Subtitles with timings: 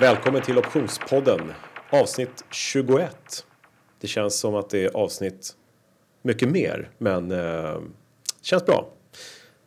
[0.00, 1.52] välkommen till Optionspodden
[1.90, 3.46] avsnitt 21.
[4.00, 5.56] Det känns som att det är avsnitt
[6.22, 7.80] mycket mer, men eh,
[8.42, 8.92] känns bra.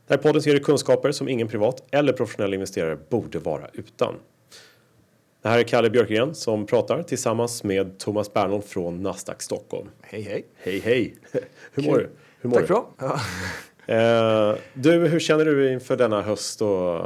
[0.08, 4.16] Den här podden ger kunskaper som ingen privat eller professionell investerare borde vara utan.
[5.42, 9.90] Det här är Kalle Björkgren som pratar tillsammans med Thomas Bernholm från Nasdaq Stockholm.
[10.02, 10.46] Hej hej.
[10.58, 11.16] Hej hej!
[11.72, 12.10] Hur mår du?
[12.42, 12.74] Hur mår Tack du?
[12.74, 13.20] bra.
[13.86, 17.02] Eh, du, hur känner du inför denna höst och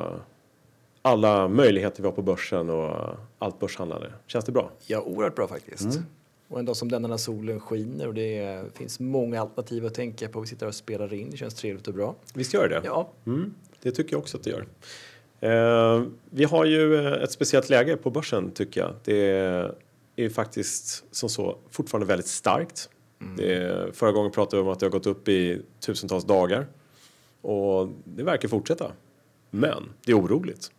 [1.08, 4.14] alla möjligheter vi har på börsen och allt börshandlande?
[4.28, 4.72] Känns det bra?
[4.88, 5.84] ja, oerhört bra faktiskt.
[5.84, 6.06] Mm.
[6.50, 10.30] Och en dag som denna när solen skiner och det finns många alternativ att tänka
[10.30, 10.40] på.
[10.40, 11.30] Vi sitter och spelar in.
[11.32, 12.16] Det känns trevligt och bra.
[12.34, 12.82] Visst gör det?
[12.86, 14.66] Ja, Mm, det tycker jag också att det gör.
[15.40, 18.94] Eh, vi har ju eh, ett speciellt läge på börsen tycker jag.
[19.04, 19.74] Det är
[20.16, 22.90] ju faktiskt som så fortfarande väldigt starkt.
[23.38, 26.68] Det är, förra gången pratade vi om att det har gått upp i tusentals dagar
[27.42, 28.92] och det verkar fortsätta.
[29.50, 30.72] Men det är oroligt.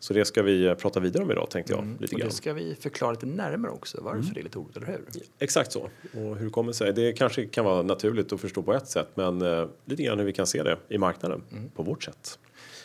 [0.00, 1.78] Så det ska vi eh, prata vidare om idag tänkte jag.
[1.84, 2.02] lite Mm.
[2.02, 2.28] och grann.
[2.28, 4.32] det ska vi förklara lite närmare också varför Mm.
[4.34, 5.04] det är lite oroligt, eller hur?
[5.38, 5.80] Exakt så.
[6.12, 6.92] Och hur kommer det sig?
[6.92, 10.26] Det kanske kan vara naturligt att förstå på ett sätt men eh, lite grann hur
[10.26, 11.42] vi kan se det i marknaden
[11.74, 12.38] på vårt sätt.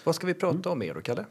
[0.03, 0.71] Vad ska vi prata Mm.
[0.71, 1.25] om mer då, Kalle?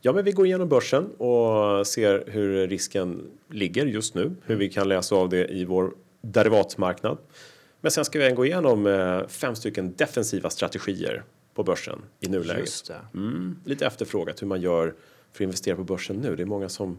[0.00, 4.68] Ja, men vi går igenom börsen och ser hur risken ligger just nu, hur vi
[4.68, 7.18] kan läsa av det i vår derivatmarknad.
[7.80, 12.28] Men sen ska vi även gå igenom eh, fem stycken defensiva strategier på börsen i
[12.28, 12.90] nuläget.
[13.14, 14.86] Mm, lite efterfrågat hur man gör
[15.32, 16.36] för att investera på börsen nu.
[16.36, 16.98] Det är många som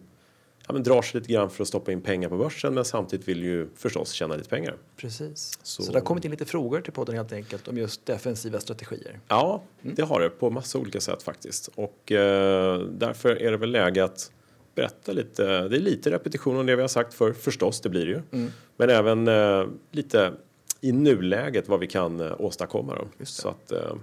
[0.68, 3.28] ja, men drar sig lite grann för att stoppa in pengar på börsen men samtidigt
[3.28, 4.78] vill ju förstås tjäna lite pengar.
[4.98, 5.60] Precis.
[5.64, 8.60] Så- Så, det har kommit in lite frågor till podden helt enkelt om just defensiva
[8.60, 9.20] strategier.
[9.28, 11.70] Ja, det har det på massa olika sätt faktiskt.
[11.76, 14.32] Och eh, därför är det väl läge att
[14.76, 15.44] berätta lite.
[15.68, 18.48] Det är lite repetition om det vi har sagt för förstås, det blir det ju.
[18.78, 20.34] Men även eh, lite
[20.82, 23.26] i nuläget vad vi kan eh, åstadkomma då.
[23.26, 23.96] Så att, eh,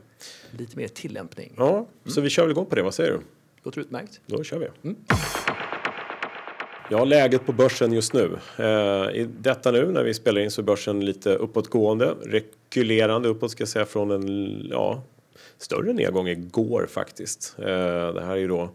[0.51, 1.53] Lite mer tillämpning.
[1.57, 3.21] ja, så vi kör väl igång på det, vad säger du?
[3.63, 4.21] Låter utmärkt.
[4.27, 4.95] Då kör vi.
[6.91, 8.37] Ja, läget på börsen just nu.
[8.59, 8.65] Eh,
[9.15, 13.61] I detta nu när vi spelar in så är börsen lite uppåtgående, rekylerande uppåt ska
[13.63, 15.03] jag säga från en ja,
[15.59, 17.55] större nedgång igår faktiskt.
[17.59, 17.65] Eh,
[18.15, 18.71] det här är ju då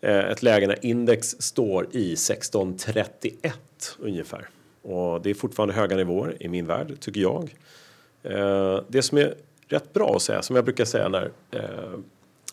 [0.00, 3.54] eh, ett läge när index står i 1631
[3.98, 4.48] ungefär.
[4.82, 7.54] Och det är fortfarande höga nivåer i min värld, tycker jag.
[8.22, 9.34] Eh, det som är
[9.68, 11.98] rätt bra att säga, som jag brukar säga när eh,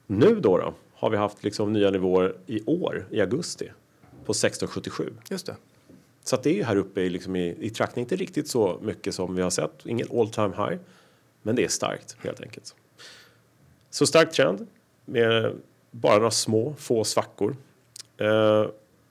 [0.06, 3.70] Nu då, då har vi haft liksom nya nivåer i år, i augusti,
[4.24, 5.12] på 1677.
[5.30, 5.56] Just det.
[6.24, 9.14] Så det är ju här uppe i, liksom i, i trakten, inte riktigt så mycket
[9.14, 10.78] som vi har sett, ingen all time high,
[11.42, 12.74] men det är starkt helt enkelt.
[13.90, 14.66] Så stark trend
[15.04, 15.52] med
[15.90, 17.56] bara några små, få svackor.
[18.16, 18.66] Eh,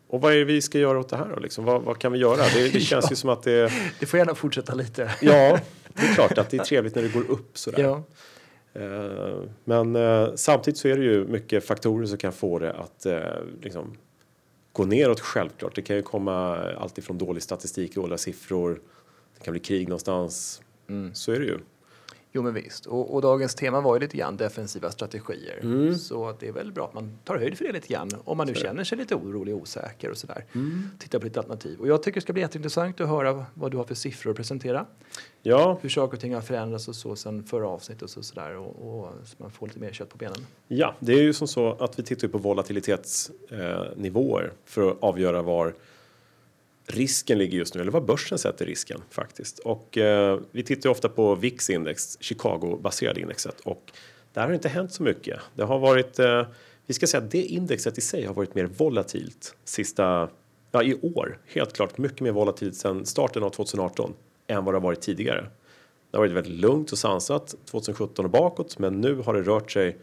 [0.08, 1.40] och vad är det vi ska göra åt det här då?
[1.40, 1.66] Liksom?
[1.66, 2.44] Vad, vad kan vi göra?
[2.54, 5.12] Det, det känns ju som att det, Det får gärna fortsätta lite.
[5.22, 5.60] ja,
[5.94, 7.84] det är klart att det är trevligt när det går upp sådär.
[7.84, 8.04] Ja.
[8.82, 13.06] Eh, Men eh, samtidigt så är det ju mycket faktorer som kan få det att
[13.06, 13.20] eh,
[13.62, 13.98] liksom,
[14.72, 15.76] gå neråt självklart.
[15.76, 18.82] Det kan ju komma allt ifrån dålig statistik, dåliga siffror.
[19.38, 20.62] Det kan bli krig någonstans.
[21.14, 21.58] Så är det ju.
[22.34, 22.86] Jo men visst.
[22.86, 25.60] Och, och dagens tema var ju lite grann defensiva strategier.
[25.64, 25.96] Mm.
[25.96, 28.10] Så det är väl bra att man tar höjd för det lite grann.
[28.24, 30.46] Om man nu känner sig lite orolig och osäker och sådär.
[30.54, 30.90] Mm.
[31.00, 31.80] Titta på lite alternativ.
[31.80, 34.38] Och jag tycker det ska bli jätteintressant att höra vad du har för siffror att
[34.38, 34.86] presentera.
[35.42, 38.58] Ja, Hur saker och ting har förändrats och så sen förra avsnittet och så sådär.
[38.58, 40.46] Och, och så man får lite mer kött på benen.
[40.68, 45.42] ja, det är ju som så att vi tittar på volatilitetsnivåer nivåer för att avgöra
[45.42, 45.74] var
[46.92, 49.60] risken ligger just nu, eller var börsen sätter risken faktiskt.
[49.60, 53.60] Och eh, vi tittar ju ofta på VIX-index, Chicago-baserade indexet.
[53.60, 53.92] Och
[54.34, 55.40] där har det inte hänt så mycket.
[55.56, 56.48] Det har varit, eh,
[56.86, 60.30] vi ska säga att det indexet i sig har varit mer volatilt sista,
[60.72, 64.14] ja i år, helt klart mycket mer volatilt sedan starten av 2018
[64.48, 65.42] än vad det har varit tidigare.
[66.12, 69.72] Det har varit väldigt lugnt och sansat 2017 och bakåt, men nu har det rört
[69.72, 69.98] sig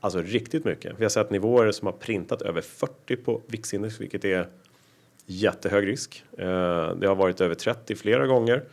[0.00, 0.94] alltså riktigt mycket.
[0.98, 4.48] Vi har sett nivåer som har printat över 40 på VIX-index, vilket är
[5.26, 6.24] jättehög risk.
[6.38, 6.46] Eh,
[6.96, 8.64] Det har varit över 30 flera gånger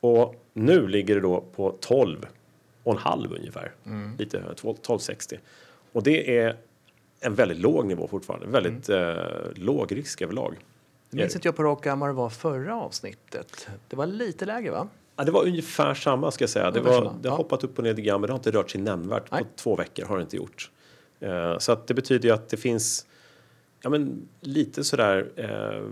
[0.00, 2.26] och nu ligger det då på 12
[2.82, 3.72] och en halv ungefär,
[4.18, 5.38] lite högre, 12 1260
[5.92, 6.56] och det är
[7.20, 9.16] en väldigt låg nivå fortfarande, väldigt eh,
[9.54, 10.54] låg risk överlag.
[11.10, 13.68] Nu minns inte jag på rak arm vad det var förra avsnittet.
[13.88, 14.88] Det var lite lägre va?
[15.16, 16.70] Ja, det var ungefär samma ska jag säga.
[16.70, 18.70] Det, var, det har hoppat upp och ner lite grann men det har inte rört
[18.70, 19.30] sig nämnvärt.
[19.30, 19.42] Nej.
[19.42, 20.70] På två veckor har det inte gjort.
[21.20, 23.06] Eh, så att det betyder ju att det finns
[23.82, 25.90] ja, men lite sådär eh,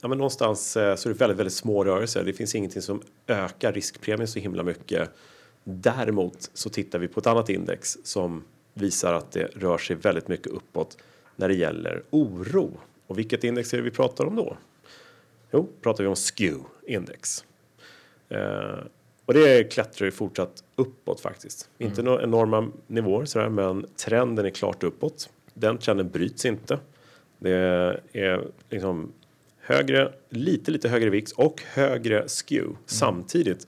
[0.00, 2.24] ja, men någonstans eh, så är det väldigt, väldigt små rörelser.
[2.24, 5.10] Det finns ingenting som ökar riskpremien så himla mycket.
[5.64, 8.44] Däremot så tittar vi på ett annat index som
[8.74, 10.98] visar att det rör sig väldigt mycket uppåt
[11.36, 12.70] när det gäller oro.
[13.06, 14.56] Och vilket index är det vi pratar om då?
[15.52, 17.44] Jo, pratar vi om SKEW-index.
[18.28, 18.84] Eh,
[19.24, 21.70] och det klättrar ju fortsatt uppåt faktiskt.
[21.78, 25.30] Inte några enorma nivåer sådär, men trenden är klart uppåt.
[25.54, 26.78] Den trenden bryts inte.
[27.38, 27.50] Det
[28.12, 29.12] är liksom
[29.60, 33.66] högre, lite, lite högre VIX och högre skew samtidigt.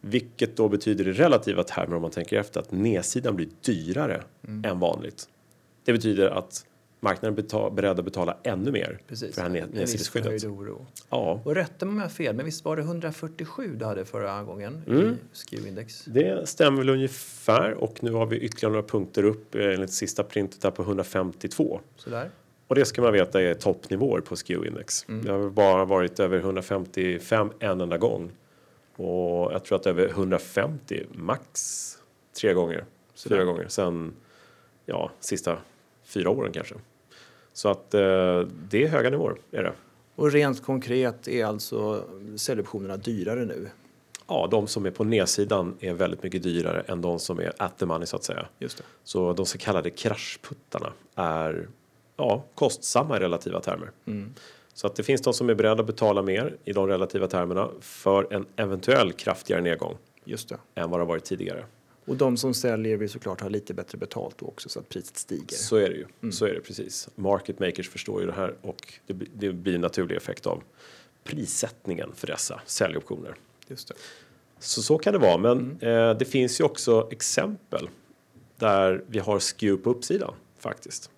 [0.00, 4.22] Vilket då betyder i relativa termer om man tänker efter att nedsidan blir dyrare
[4.64, 5.28] än vanligt.
[5.84, 6.66] Det betyder att
[7.00, 9.34] marknaden är beredd att betala ännu mer Precis.
[9.34, 10.42] för det här ned- En viss nedsidesskyddet.
[10.42, 10.86] förhöjd oro.
[11.10, 14.04] Ja, Och rätta mig om jag har fel, men visst var det 147 du hade
[14.04, 15.00] förra gången Mm.
[15.02, 16.02] i SKEW-index?
[16.06, 20.22] det stämmer väl ungefär och nu har vi ytterligare några punkter upp eh, enligt sista
[20.22, 21.80] printet där på 152.
[21.96, 22.30] Sådär.
[22.66, 25.04] Och det ska man veta är toppnivåer på SKEW-index.
[25.22, 28.30] Det har bara varit över 155 en enda gång.
[28.96, 31.98] Och jag tror att över 150 max
[32.40, 32.84] tre gånger,
[33.28, 34.12] fyra gånger sen
[34.86, 35.58] ja, sista
[36.04, 36.74] fyra åren kanske.
[37.52, 38.00] Så att eh,
[38.70, 39.72] det är höga nivåer är det.
[40.14, 42.04] Och rent konkret är alltså
[42.36, 43.68] säljoptionerna dyrare nu?
[44.26, 47.78] Ja, de som är på nedsidan är väldigt mycket dyrare än de som är at
[47.78, 48.46] the money så att säga.
[48.58, 48.84] Just det.
[49.04, 51.68] Så de så kallade kraschputtarna är
[52.16, 53.90] ja, kostsamma i relativa termer.
[54.74, 57.68] Så att det finns de som är beredda att betala mer i de relativa termerna
[57.80, 60.58] för en eventuell kraftigare nedgång Just det.
[60.74, 61.64] än vad det har varit tidigare.
[62.04, 65.16] Och de som säljer vill såklart ha lite bättre betalt då också så att priset
[65.16, 65.56] stiger.
[65.56, 66.32] Så är det ju.
[66.32, 67.08] Så är det precis.
[67.14, 70.62] Market makers förstår ju det här och det, blir- det blir en naturlig effekt av
[71.24, 73.34] prissättningen för dessa säljoptioner.
[73.68, 73.94] Just det.
[74.58, 77.88] Så så kan det vara, men eh, det finns ju också exempel
[78.56, 81.10] där vi har skew på uppsidan faktiskt.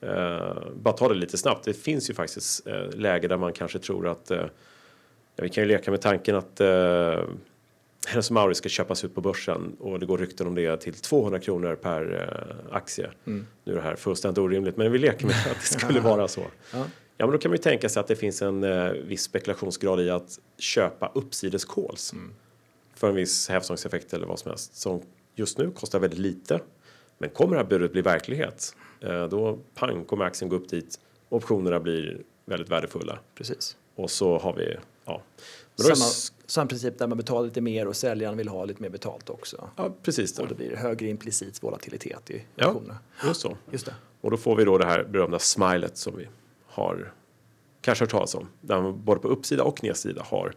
[0.00, 1.64] Eh, bara ta det lite snabbt.
[1.64, 4.38] Det finns ju faktiskt eh, läge där man kanske tror att eh,
[5.36, 7.24] ja, vi kan ju leka med tanken att eh,
[8.06, 10.94] Hennes och Mauritz ska köpas ut på börsen och det går rykten om det till
[10.94, 12.28] 200 kronor per
[12.70, 13.10] eh, aktie.
[13.24, 16.42] Nu är det här fullständigt orimligt, men vi leker med att det skulle vara så.
[16.72, 16.84] Ja.
[17.16, 20.00] Ja, men då kan man ju tänka sig att det finns en eh, viss spekulationsgrad
[20.00, 22.14] i att köpa uppsides-calls
[22.94, 25.02] för en viss hävstångseffekt eller vad som helst som
[25.34, 26.60] just nu kostar väldigt lite.
[27.18, 31.00] Men kommer det här budet bli verklighet, eh, då pang kommer aktien gå upp dit.
[31.28, 33.76] Optionerna blir väldigt värdefulla Precis.
[33.94, 35.22] och så har vi ja.
[35.76, 36.10] Men Samma,
[36.52, 39.70] samma princip där man betalar lite mer och säljaren vill ha lite mer betalt också.
[39.76, 40.54] ja, precis Och det det.
[40.54, 42.68] blir högre implicit volatilitet i Ja.
[42.68, 42.98] optionerna.
[43.24, 43.56] Just så.
[43.70, 43.94] Just det.
[44.20, 46.28] Och då får vi då det här berömda smilet som vi
[46.66, 47.12] har
[47.80, 48.48] kanske hört talas om.
[48.60, 50.52] Där man både på uppsida och nedsida har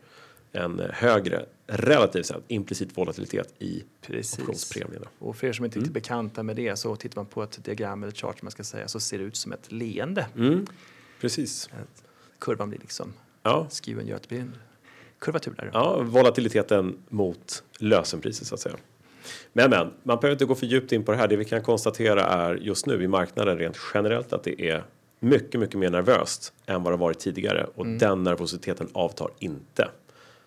[0.51, 4.39] en högre relativt sett implicit volatilitet i Precis.
[4.39, 5.07] optionspremierna.
[5.19, 7.63] Och för er som inte är riktigt bekanta med det så tittar man på ett
[7.65, 10.27] diagram eller chart som man ska säga så ser det ut som ett leende.
[10.35, 10.65] Mm,
[11.21, 11.69] precis.
[12.39, 13.13] Kurvan blir liksom,
[13.43, 14.55] Ja, skruven gör att det blir en
[15.19, 15.69] kurvatur där.
[15.73, 18.75] ja, volatiliteten mot lösenpriset så att säga.
[19.53, 21.27] Men, men, man behöver inte gå för djupt in på det här.
[21.27, 24.83] Det vi kan konstatera är just nu i marknaden rent generellt att det är
[25.19, 29.89] mycket, mycket mer nervöst än vad det varit tidigare och den nervositeten avtar inte.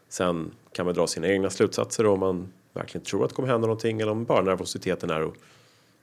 [0.09, 3.67] Sen kan man dra sina egna slutsatser om man verkligen tror att det kommer hända
[3.67, 5.31] någonting eller om bara nervositeten är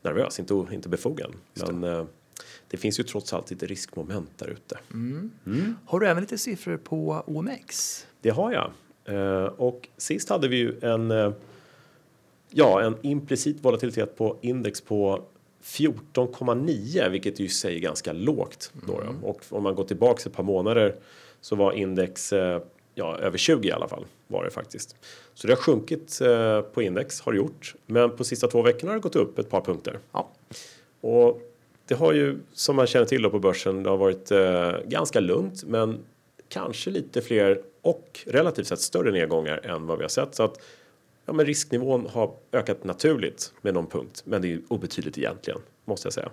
[0.01, 1.33] nervös, inte, inte befogad.
[1.53, 2.05] Men eh,
[2.67, 4.77] det finns ju trots allt lite riskmoment där ute.
[5.85, 8.05] Har du även lite siffror på OMX?
[8.25, 8.71] Det har jag.
[9.15, 11.31] Eh, och sist hade vi ju en, eh,
[12.49, 15.21] ja, en implicit volatilitet på index på
[15.63, 18.71] 14,9 vilket ju säger ganska lågt.
[18.87, 19.27] Då då.
[19.27, 20.95] Och om man går tillbaka ett par månader
[21.41, 22.61] så var index eh,
[22.95, 24.95] ja, över 20 i alla fall var det faktiskt.
[25.33, 26.19] Så det har sjunkit
[26.73, 27.75] på index har det gjort.
[27.85, 29.99] Men på sista två veckorna har det gått upp ett par punkter.
[30.11, 30.29] Ja.
[31.01, 31.41] Och
[31.87, 35.19] det har ju, som man känner till då på börsen, det har varit eh, ganska
[35.19, 35.99] lugnt men
[36.55, 40.35] kanske lite fler och relativt sett större nedgångar än vad vi har sett.
[40.35, 40.61] Så att
[41.25, 46.05] ja, men risknivån har ökat naturligt med någon punkt, men det är obetydligt egentligen, måste
[46.05, 46.31] jag säga.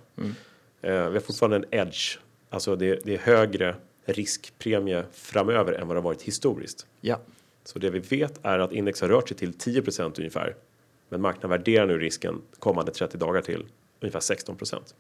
[0.83, 2.19] Eh, vi har fortfarande en edge,
[2.51, 6.87] alltså det, det är högre riskpremie framöver än vad det har varit historiskt.
[7.01, 7.21] Ja.
[7.65, 10.57] Så det vi vet är att index har rört sig till 10% ungefär.
[11.09, 13.65] Men marknaden värderar nu risken kommande 30 dagar till
[14.01, 14.95] ungefär 16%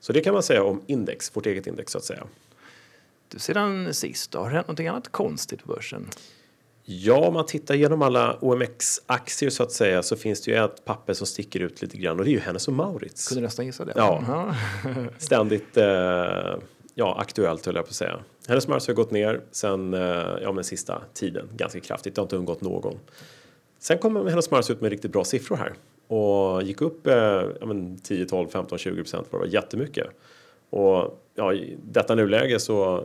[0.00, 2.26] Så det kan man säga om index, vårt eget index så att säga.
[3.36, 6.06] Sedan sist har det hänt något annat konstigt på börsen?
[6.86, 10.84] Ja, om man tittar igenom alla OMX-aktier så att säga så finns det ju ett
[10.84, 13.28] papper som sticker ut lite grann och det är ju Hennes och Mauritz.
[13.28, 13.92] Kunde nästan gissa det.
[13.96, 14.54] Ja.
[15.18, 15.84] Ständigt eh,
[16.94, 18.18] ja, aktuellt höll jag på att säga.
[18.48, 20.00] Hennes Mars har gått ner sen eh,
[20.42, 22.14] ja, men sista tiden ganska kraftigt.
[22.14, 22.98] Det har inte undgått någon.
[23.78, 25.74] Sen kom Hennes Mars ut med riktigt bra siffror här
[26.16, 27.14] och gick upp eh,
[27.60, 29.26] ja, men 10, 12, 15, 20 procent.
[29.30, 30.06] Det var jättemycket.
[30.74, 33.04] Och ja, i detta nuläge så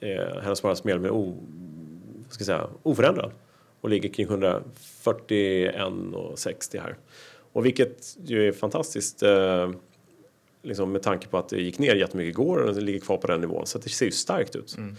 [0.00, 1.36] är Hennes eller mindre o,
[2.28, 3.32] ska säga, oförändrad
[3.80, 6.96] och ligger kring 141,60 här.
[7.52, 9.70] Och vilket ju är fantastiskt eh,
[10.62, 13.26] liksom med tanke på att det gick ner jättemycket igår och den ligger kvar på
[13.26, 13.66] den nivån.
[13.66, 14.76] Så det ser ju starkt ut.
[14.76, 14.96] Mm.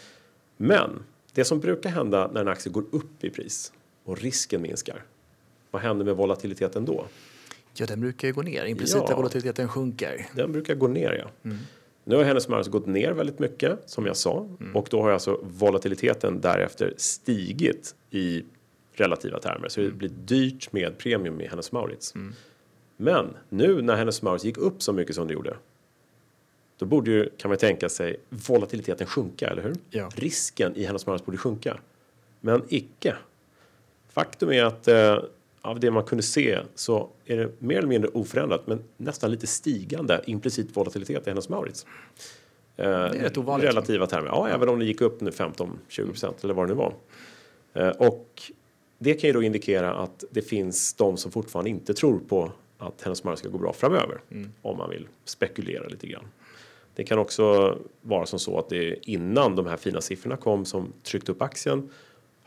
[0.58, 3.74] Men det som brukar hända när en aktie går upp i pris
[4.04, 5.04] och risken minskar.
[5.72, 7.06] Vad händer med volatiliteten då?
[7.74, 8.66] Ja, den brukar ju gå ner.
[8.66, 9.16] Implicita Ja.
[9.16, 10.26] volatiliteten sjunker.
[10.36, 11.30] Den brukar gå ner ja.
[11.50, 11.58] Mm.
[12.10, 14.76] Nu har hennes marknad gått ner väldigt mycket som jag sa Mm.
[14.76, 18.44] och då har alltså volatiliteten därefter stigit i
[18.94, 22.16] relativa termer så det blir dyrt med premium i hennes Maurits.
[22.16, 22.34] Mm.
[22.98, 25.58] Men nu när hennes Maurits gick upp så mycket som det gjorde
[26.78, 29.76] då borde ju, kan man tänka sig, volatiliteten sjunka, eller hur?
[29.90, 30.10] Ja.
[30.16, 31.80] Risken i hennes Maurits borde sjunka.
[32.40, 33.16] Men icke.
[34.10, 35.20] Faktum är att eh,
[35.62, 39.48] av det man kunde se så är det mer eller mindre oförändrat men nästan lite
[39.48, 41.86] stigande implicit volatilitet i hennes Maurits.
[42.76, 43.70] Eh, det är rätt ovanligt.
[43.70, 44.28] Relativa termer.
[44.28, 46.94] Ja, även om det gick upp nu 15-20 procent eller vad det nu var.
[47.74, 48.42] Eh, och
[48.98, 53.02] det kan ju då indikera att det finns de som fortfarande inte tror på att
[53.02, 54.22] hennes Maurits ska gå bra framöver.
[54.62, 56.26] Om man vill spekulera lite grann.
[56.96, 60.94] Det kan också vara som så att det innan de här fina siffrorna kom som
[61.04, 61.90] tryckte upp aktien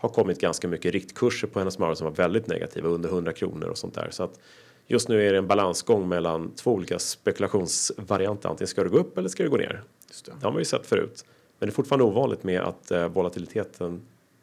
[0.02, 3.68] har kommit ganska mycket riktkurser på hennes Maurits som var väldigt negativa under 100 kronor
[3.68, 4.08] och sånt där.
[4.10, 4.40] Så att
[4.86, 8.48] just nu är det en balansgång mellan två olika spekulationsvarianter.
[8.48, 9.82] Antingen ska det gå upp eller ska det gå ner.
[10.08, 10.32] Just det.
[10.40, 11.24] Det har man ju sett förut.
[11.58, 14.00] Men det är fortfarande ovanligt med att eh, volatiliteten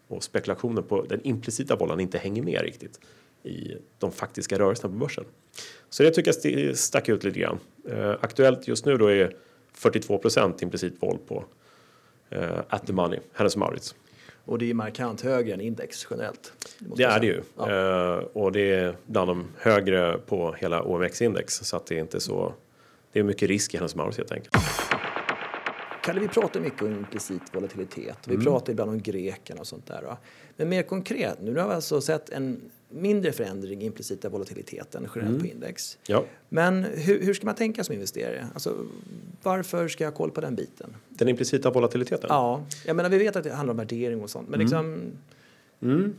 [0.08, 3.00] och spekulationen på den implicita volan inte hänger med riktigt
[3.44, 5.26] i de faktiska rörelserna på börsen.
[5.90, 7.60] Så det tycker jag stack ut lite grann.
[7.90, 9.36] Eh, aktuellt just nu då är
[9.78, 11.46] 42% implicit vol på
[12.30, 13.96] eh, at the money, hennes Maurits.
[14.50, 16.54] Och det är markant högre än index generellt.
[16.80, 17.42] Det är det ju.
[17.58, 17.72] Ja.
[17.72, 22.20] Eh, och det är bland de högre på hela OMX-index så att det är inte
[22.20, 22.54] så.
[23.12, 24.56] Det är mycket risk i hennes Maurits helt enkelt.
[26.04, 28.18] Kalle, vi pratar mycket om implicit volatilitet.
[28.28, 28.46] Vi Mm.
[28.46, 30.16] pratar ibland om greken och sånt där.
[30.58, 35.30] Men mer konkret, nu har vi alltså sett en mindre förändring i implicita volatiliteten generellt
[35.36, 35.42] Mm.
[35.42, 35.98] på index.
[36.08, 38.48] Ja, Men hur, hur ska man tänka som investerare?
[38.54, 38.76] Alltså,
[39.44, 40.96] varför ska jag ha koll på den biten?
[41.10, 42.28] den implicita volatiliteten.
[42.30, 44.50] Ja, jag menar vi vet att det handlar om värdering och sånt.
[44.50, 45.02] Men liksom,
[45.82, 46.14] Mm.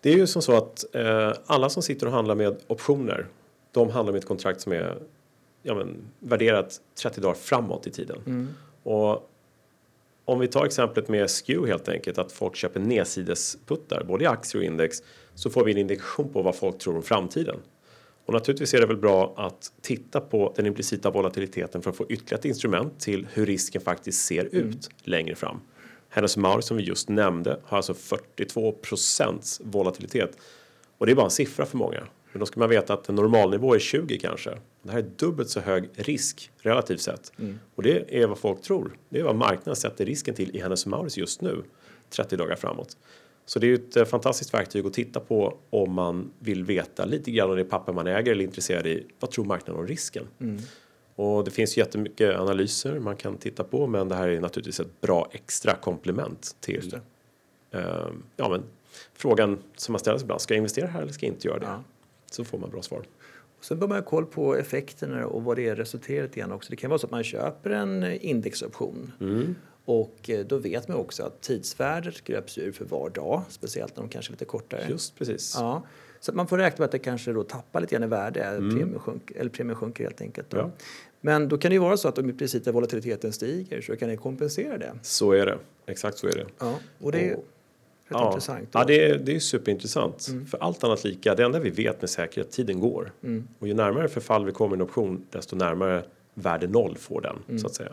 [0.00, 3.26] Det är ju som så att eh, alla som sitter och handlar med optioner,
[3.72, 4.98] de handlar med ett kontrakt som är
[5.62, 8.18] ja, men, värderat 30 dagar framåt i tiden.
[8.26, 8.48] mm,
[8.82, 9.30] Och
[10.28, 14.60] om vi tar exemplet med SKEW helt enkelt, att folk köper nedsidesputtar, både i aktier
[14.60, 14.96] och index,
[15.34, 17.56] så får vi en indikation på vad folk tror om framtiden.
[18.26, 22.06] Och naturligtvis är det väl bra att titta på den implicita volatiliteten för att få
[22.08, 25.60] ytterligare ett instrument till hur risken faktiskt ser ut längre fram.
[26.08, 30.38] Hennes Maurits som vi just nämnde har alltså 42% volatilitet.
[30.98, 32.06] Och det är bara en siffra för många.
[32.36, 34.50] Men då ska man veta att en normalnivå är 20 kanske.
[34.82, 37.32] Det här är dubbelt så hög risk relativt sett.
[37.74, 38.98] Och det är vad folk tror.
[39.08, 41.62] Det är vad marknaden sätter risken till i Hennes Maurits just nu.
[42.10, 42.96] 30 dagar framåt.
[43.46, 47.30] Så det är ett eh, fantastiskt verktyg att titta på om man vill veta lite
[47.30, 49.06] grann om det papper man äger eller är intresserad i.
[49.20, 50.24] Vad tror marknaden om risken?
[51.14, 55.00] Och det finns jättemycket analyser man kan titta på men det här är naturligtvis ett
[55.00, 56.94] bra extra komplement till
[57.70, 57.80] eh,
[58.36, 58.62] ja, men,
[59.14, 60.40] frågan som man ställer sig ibland.
[60.40, 61.66] Ska jag investera här eller ska jag inte göra det?
[61.66, 61.82] Ja.
[62.36, 63.04] Så får man bra svar.
[63.60, 66.70] Sen bör man ha koll på effekterna och vad det är resulterat också.
[66.70, 69.12] Det kan vara så att man köper en indexoption
[69.84, 74.02] och eh, då vet man också att tidsvärdet gröps ur för var dag, speciellt när
[74.02, 74.86] de kanske är lite kortare.
[74.88, 75.54] Just precis.
[75.58, 75.82] Ja,
[76.20, 78.98] så man får räkna med att det kanske då tappar lite grann i värde, premien,
[78.98, 80.50] sjunk, eller premien sjunker helt enkelt.
[80.50, 80.56] Då.
[80.58, 80.70] Ja.
[81.20, 84.16] Men då kan det ju vara så att om implicita volatiliteten stiger så kan det
[84.16, 84.92] kompensera det.
[85.02, 85.58] Så är det.
[85.86, 86.46] Exakt så är det.
[86.58, 87.44] Ja, och det Och-
[88.08, 88.26] rätt ja.
[88.26, 88.68] intressant.
[88.72, 90.28] Ja, det är, det är superintressant.
[90.28, 90.46] Mm.
[90.46, 93.12] För allt annat lika, det enda vi vet med säkerhet, tiden går.
[93.22, 93.48] Mm.
[93.58, 96.02] Och ju närmare förfall vi kommer en option, desto närmare
[96.34, 97.58] värde noll får den, Mm.
[97.58, 97.92] så att säga.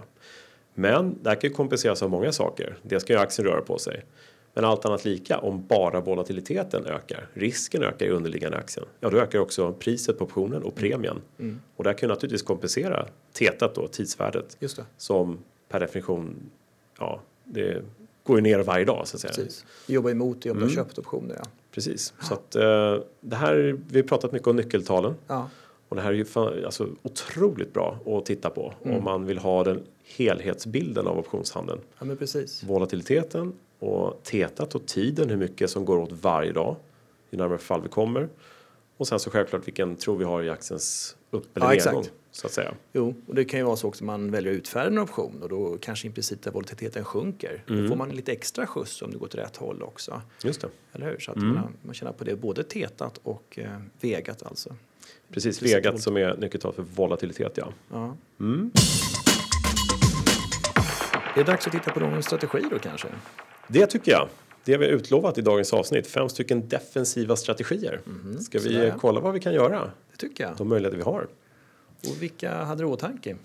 [0.73, 2.77] Men det här kan ju kompenseras av många saker.
[2.81, 4.05] Dels ska ju aktien röra på sig.
[4.53, 9.17] Men allt annat lika, om bara volatiliteten ökar, risken ökar i underliggande aktien, ja då
[9.17, 11.21] ökar också priset på optionen och premien.
[11.39, 11.59] Mm.
[11.75, 15.39] Och det här kan ju naturligtvis kompensera tetat då, tidsvärdet, det, som
[15.69, 16.35] per definition,
[16.99, 17.81] ja, det
[18.23, 19.33] går ju ner varje dag så att säga.
[19.33, 19.65] precis.
[19.87, 20.73] Jobba emot och jobba Mm.
[20.73, 21.35] köpt optioner.
[21.35, 21.43] Ja.
[21.71, 22.13] Precis.
[22.21, 25.49] Så att eh, det här, vi har pratat mycket om nyckeltalen Ja.
[25.89, 28.97] och det här är ju fan, alltså, otroligt bra att titta på Mm.
[28.97, 29.83] om man vill ha den
[30.17, 31.79] helhetsbilden av optionshandeln.
[31.99, 32.63] ja, men precis.
[32.63, 36.75] Volatiliteten och tetat och tiden, hur mycket som går åt varje dag,
[37.29, 38.29] ju närmare fall vi kommer.
[38.97, 41.99] Och sen så självklart vilken tro vi har i aktiens upp eller Ja, nedgång.
[42.01, 42.13] exakt.
[42.35, 42.73] Så att säga.
[42.93, 45.43] Jo, och det kan ju vara så också att man väljer att utfärda en option
[45.43, 47.63] och då kanske implicita volatiliteten sjunker.
[47.67, 50.21] Då får man lite extra skjuts om det går till rätt håll också.
[50.43, 50.67] Just det.
[50.93, 51.19] Eller hur?
[51.19, 53.69] Så att man, man tjänar på det både tetat och eh,
[54.01, 54.75] vegat alltså.
[55.31, 57.73] Precis, vegat som är nyckeltal för volatilitet, ja.
[57.91, 58.15] Ja.
[61.35, 63.07] Det är dags att titta på någon strategi då kanske.
[63.67, 64.27] Det tycker jag.
[64.65, 66.07] Det har vi utlovat i dagens avsnitt.
[66.07, 68.01] Fem stycken defensiva strategier.
[68.39, 68.95] Ska vi sådär.
[68.99, 69.91] kolla vad vi kan göra?
[70.11, 70.57] Det tycker jag.
[70.57, 71.27] De möjligheter vi har.
[72.09, 73.35] Och vilka hade du i åtanke?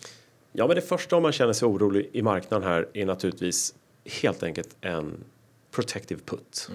[0.53, 3.75] Ja, men det första om man känner sig orolig i marknaden här är naturligtvis
[4.23, 5.25] helt enkelt en
[5.71, 6.71] protective put.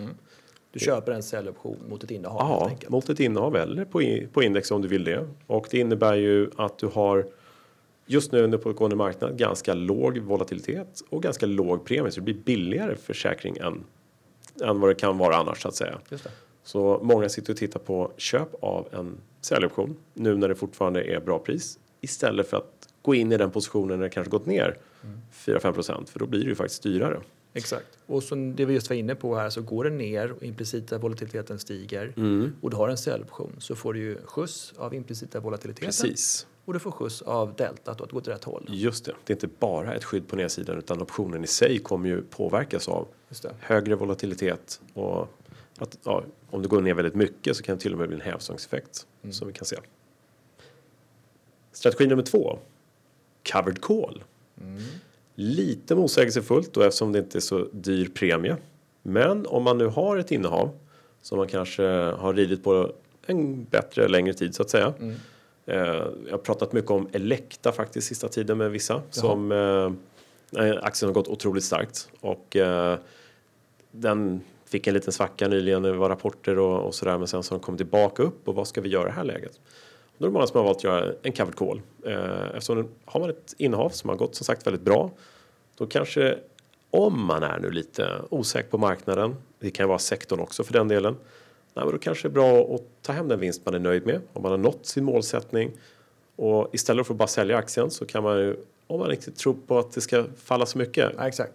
[0.71, 4.01] Du köper en säljoption mot ett innehav Ja, mot ett innehav eller på,
[4.33, 5.27] på index om du vill det.
[5.47, 7.27] Och det innebär ju att du har
[8.05, 12.11] just nu under pågående marknad ganska låg volatilitet och ganska låg premie.
[12.11, 13.83] Så det blir billigare försäkring än,
[14.63, 15.99] än vad det kan vara annars så att säga.
[16.09, 16.31] Just det.
[16.63, 21.19] Så många sitter och tittar på köp av en säljoption nu när det fortfarande är
[21.19, 24.77] bra pris istället för att gå in i den positionen när det kanske gått ner
[25.33, 27.19] 4-5% för då blir det ju faktiskt dyrare.
[27.53, 27.85] Exakt.
[28.05, 30.97] Och som det vi just var inne på här så går det ner och implicita
[30.97, 32.53] volatiliteten stiger Mm.
[32.61, 36.73] och du har en säljoption så får du ju skjuts av implicita volatiliteten Precis, och
[36.73, 38.65] du får skjuts av deltat och att gå åt rätt håll.
[38.69, 39.11] just det.
[39.25, 42.87] Det är inte bara ett skydd på nedsidan utan optionen i sig kommer ju påverkas
[42.87, 43.07] av
[43.59, 45.27] högre volatilitet och
[45.83, 48.15] att, ja, om det går ner väldigt mycket så kan det till och med bli
[48.15, 49.77] en hävstångseffekt som vi kan se.
[51.71, 52.59] Strategi nummer två.
[53.51, 54.23] Covered call.
[55.35, 58.57] Lite motsägelsefullt då eftersom det inte är så dyr premie.
[59.01, 60.69] Men om man nu har ett innehav
[61.21, 62.93] som man kanske har ridit på
[63.25, 64.93] en bättre längre tid så att säga.
[65.65, 65.77] Eh,
[66.25, 71.09] jag har pratat mycket om Elekta faktiskt sista tiden med vissa som eh, eh, aktien
[71.09, 72.97] har gått otroligt starkt och eh,
[73.91, 74.41] den
[74.73, 77.57] fick en liten svacka nyligen, det var rapporter och, och sådär men sen så har
[77.59, 79.59] den kommit tillbaka upp och vad ska vi göra i det här läget?
[80.17, 81.81] Då är det många som har valt att göra en covered call.
[82.05, 85.11] Eh, eftersom har man ett innehav som har gått som sagt väldigt bra
[85.77, 86.37] då kanske
[86.89, 90.87] om man är nu lite osäker på marknaden, det kan vara sektorn också för den
[90.87, 91.15] delen,
[91.73, 94.05] nej, men då kanske det är bra att ta hem den vinst man är nöjd
[94.05, 95.71] med om man har nått sin målsättning
[96.35, 98.55] och istället för att bara sälja aktien så kan man ju
[98.87, 101.53] om man inte tror på att det ska falla så mycket Ja, exakt.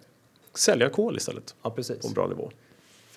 [0.53, 2.01] sälja kol istället Ja, precis.
[2.01, 2.51] på en bra nivå.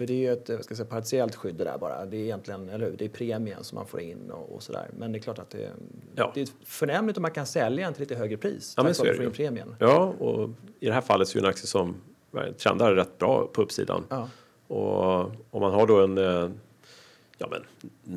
[0.02, 2.06] För det är ju ett vad ska jag säga, partiellt skydd det där bara.
[2.06, 2.96] Det är egentligen, eller hur?
[2.96, 4.90] Det är premien som man får in och, och sådär.
[4.98, 5.70] Men det är klart att det,
[6.14, 6.32] Ja.
[6.34, 8.74] det är förnämligt om man kan sälja en till lite högre pris.
[8.76, 9.76] Ja, men så är det premien.
[9.78, 11.96] Ja, och i det här fallet så är det en aktie som
[12.58, 14.04] trendar rätt bra på uppsidan.
[14.08, 14.28] Ja.
[14.66, 16.50] Och om man har då en eh,
[17.38, 17.62] ja, men,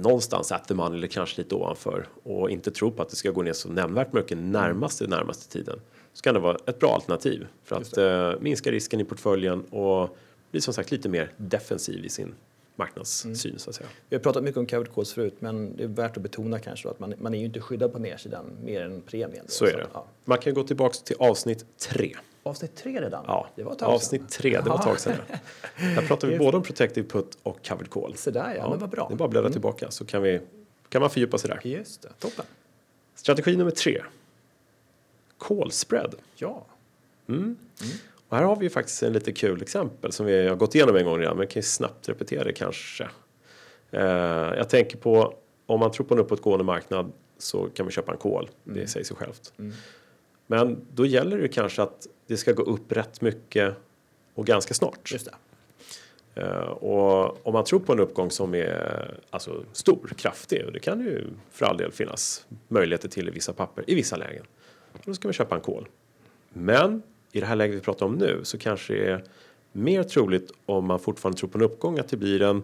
[0.01, 3.31] någonstans at the money eller kanske lite ovanför och inte tror på att det ska
[3.31, 5.79] gå ner så nämnvärt mycket närmaste närmaste tiden
[6.13, 10.17] så kan det vara ett bra alternativ för att eh, minska risken i portföljen och
[10.55, 12.35] bli som sagt lite mer defensiv i sin
[12.75, 13.89] marknadssyn så att säga.
[14.09, 16.89] Vi har pratat mycket om covered calls förut men det är värt att betona kanske
[16.89, 19.45] att man, man är ju inte skyddad på nedsidan mer än premien.
[19.45, 19.51] då.
[19.51, 19.87] Så är det.
[19.93, 20.05] Ja.
[20.25, 22.15] Man kan gå tillbaks till avsnitt tre.
[22.43, 23.23] Avsnitt tre redan?
[23.27, 23.95] Ja, det var ett tag sedan.
[23.95, 25.15] avsnitt tre, det var ett tag sedan.
[25.77, 28.15] Där pratar vi både om protective put och covered call.
[28.17, 29.05] Så där ja, men vad bra.
[29.05, 29.09] Mm.
[29.09, 30.41] Det är bara att bläddra tillbaka så kan, vi,
[30.89, 31.67] kan man fördjupa sig där.
[31.67, 32.45] Just det, toppen.
[33.15, 34.01] Strategi nummer tre.
[35.37, 36.15] Call spread.
[36.35, 36.65] Ja,
[38.29, 41.05] Och här har vi faktiskt en lite kul exempel som vi har gått igenom en
[41.05, 43.09] gång redan men kan ju snabbt repetera det kanske.
[43.91, 44.03] Eh,
[44.57, 45.33] jag tänker på
[45.65, 48.49] om man tror på en uppåtgående marknad så kan man köpa en kol.
[48.63, 49.53] Det säger sig självt.
[50.47, 53.75] Men då gäller det kanske att det ska gå upp rätt mycket
[54.33, 55.11] och ganska snart.
[55.11, 55.35] just det.
[56.41, 60.79] Eh, och om man tror på en uppgång som är alltså, stor, kraftig, och det
[60.79, 64.45] kan ju för all del finnas möjligheter till i vissa papper i vissa lägen.
[65.05, 65.87] Då ska man köpa en kol.
[66.53, 67.03] Men
[67.35, 69.23] i det här läget vi pratar om nu så kanske det är
[69.71, 72.63] mer troligt om man fortfarande tror på en uppgång att det blir en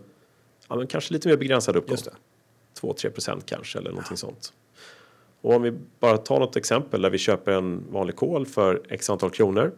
[0.70, 1.94] ja, men kanske lite mer begränsad uppgång.
[1.94, 2.14] Just det.
[2.82, 4.54] 2-3 procent kanske eller någonting sånt.
[5.42, 9.10] Och om vi bara tar något exempel där vi köper en vanlig kol för x
[9.10, 9.72] antal kronor.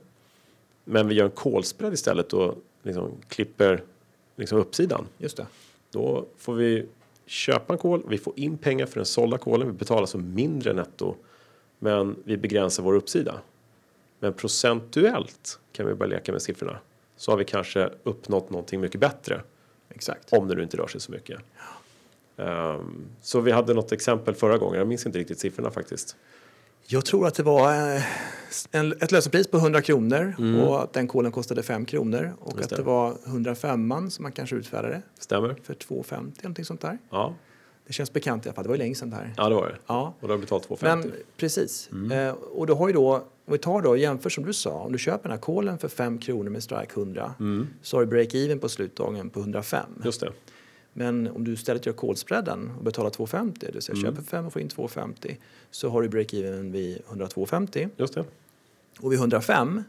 [0.84, 3.84] Men vi gör en kolspread istället och liksom klipper
[4.36, 5.06] liksom uppsidan.
[5.18, 5.48] Just det.
[5.92, 6.86] Då får vi
[7.26, 10.74] köpa en kol, vi får in pengar för den sålda kolen, vi betalar så mindre
[10.74, 11.16] netto.
[11.80, 13.42] Men vi begränsar vår uppsida.
[14.24, 16.80] Men procentuellt kan vi bara leka med siffrorna.
[17.16, 19.42] Så har vi kanske uppnått någonting mycket bättre.
[19.90, 20.34] Exakt.
[20.34, 21.40] Om det nu inte rör sig så mycket.
[22.38, 26.16] Ehm, så vi hade något exempel förra gången, jag minns inte riktigt siffrorna faktiskt.
[26.88, 28.04] Jag tror att det var eh,
[28.72, 30.36] en, ett lösenpris på 100 kronor
[30.68, 32.58] och att den kolen kostade 5 kronor och Mm.
[32.62, 32.84] Just att det.
[32.84, 35.56] det var 105 som man kanske utfärdade Stämmer?
[35.64, 36.98] för 2,50 någonting sånt där.
[37.10, 37.36] Ja,
[37.88, 39.34] Det känns bekant i alla fall, det var ju länge sedan det här.
[39.38, 39.76] ja det var det.
[39.88, 40.14] Ja.
[40.20, 40.78] Och då har vi betalt 2,50.
[40.82, 41.90] Men precis.
[41.92, 42.12] Mm.
[42.28, 44.92] Eh, och du har ju då, om vi tar då jämför som du sa, om
[44.92, 47.34] du köper den här kolen för 5 kronor med strike 100
[47.82, 49.86] så har du break-even på slutdagen på 105.
[50.06, 50.32] Just det.
[50.94, 54.12] Men om du istället gör callspreaden och betalar 2,50, det vill säga Mm.
[54.16, 55.36] köper 5 och får in 2,50
[55.72, 58.26] så har du break-even vid 102,50 Just det.
[59.00, 59.84] och vid 105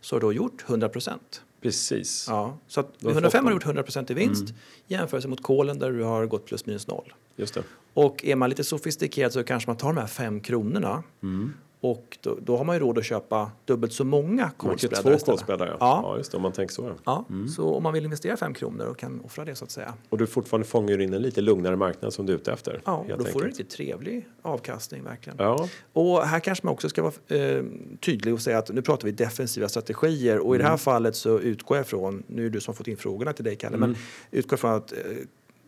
[0.00, 1.42] så har du då gjort 100 procent.
[1.62, 2.26] Precis.
[2.28, 4.54] Ja, så att Då vid har 105 har du gjort 100 procent i vinst Mm.
[4.86, 7.12] jämfört mot kolen där du har gått plus minus noll.
[7.40, 7.62] Just det.
[7.94, 11.52] Och är man lite sofistikerad så kanske man tar de här 5 kronorna Mm.
[11.80, 15.66] och då, då har man ju råd att köpa dubbelt så många callspreadar två kolspreadar,
[15.66, 15.76] ja.
[15.80, 16.00] Ja.
[16.04, 16.16] ja.
[16.18, 16.92] just det, om man tänker så.
[17.04, 17.24] Ja,
[17.56, 19.94] så om man vill investera 5 kronor och kan offra det så att säga.
[20.08, 22.80] Och du fortfarande fångar in en lite lugnare marknad som du är ute efter.
[22.84, 25.36] Ja, då får du en riktigt trevlig avkastning verkligen.
[25.38, 27.64] Ja, Och här kanske man också ska vara eh,
[28.00, 30.78] tydlig och säga att nu pratar vi defensiva strategier och i det här Mm.
[30.78, 33.76] fallet så utgår jag från, nu är du som fått in frågorna till dig Kalle,
[33.76, 33.90] Mm.
[33.90, 33.98] men
[34.30, 34.98] utgår från att eh,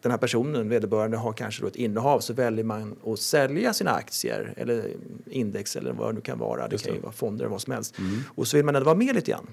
[0.03, 3.91] den här personen, vederbörande, har kanske då ett innehav så väljer man att sälja sina
[3.91, 4.91] aktier eller
[5.27, 6.69] index eller vad det nu kan vara.
[6.69, 7.05] Det Just kan ju det.
[7.05, 7.99] vara fonder eller vad som helst.
[7.99, 8.21] Mm.
[8.35, 9.47] Och så vill man ändå vara med lite grann.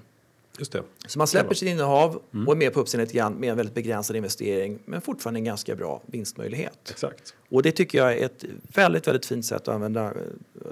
[0.60, 0.82] Just det.
[1.06, 2.48] Så man släpper sitt innehav Mm.
[2.48, 5.44] och är med på uppsidan lite grann med en väldigt begränsad investering men fortfarande en
[5.44, 6.78] ganska bra vinstmöjlighet.
[6.90, 7.34] Exakt.
[7.48, 8.44] Och det tycker jag är ett
[8.74, 10.12] väldigt, väldigt fint sätt att använda eh,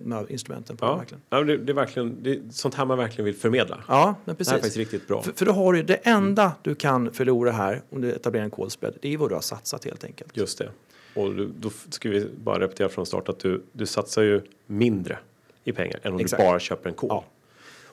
[0.02, 0.86] de här instrumenten på.
[0.86, 1.22] Ja, Verkligen.
[1.30, 3.84] ja det, det är verkligen det är sånt här man verkligen vill förmedla.
[3.88, 4.52] Ja, men Det här är precis.
[4.52, 5.22] faktiskt riktigt bra.
[5.22, 8.50] För, för då har du det enda du kan förlora här om du etablerar en
[8.50, 10.36] call spread, det är vad du har satsat helt enkelt.
[10.36, 10.70] Just det.
[11.14, 15.18] Och du, då ska vi bara repetera från start att du, du satsar ju mindre
[15.64, 16.42] i pengar än om Exakt.
[16.42, 17.08] du bara köper en kol.
[17.10, 17.24] Ja.